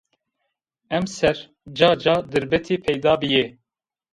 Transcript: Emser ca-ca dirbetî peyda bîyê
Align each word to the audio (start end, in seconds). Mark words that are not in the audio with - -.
Emser 0.97 1.37
ca-ca 1.77 2.15
dirbetî 2.31 2.75
peyda 2.85 3.13
bîyê 3.21 3.45